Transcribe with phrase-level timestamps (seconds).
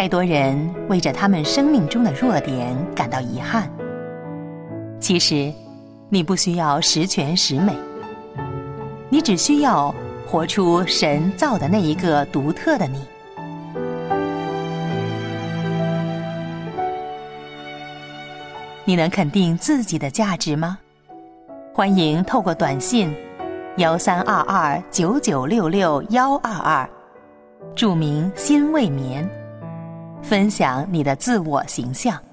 [0.00, 0.56] 太多人
[0.88, 3.68] 为着他们生命中的弱点感到遗憾。
[5.00, 5.52] 其实，
[6.08, 7.74] 你不需要十全十美，
[9.08, 9.92] 你只需要
[10.24, 13.04] 活出神造的那一个独特的你。
[18.84, 20.78] 你能肯定自己的价值吗？
[21.74, 23.12] 欢迎透过短信
[23.78, 26.88] 幺三二二九九六六幺二二，
[27.74, 29.28] 注明“心未眠”，
[30.22, 32.27] 分享你的自我形象。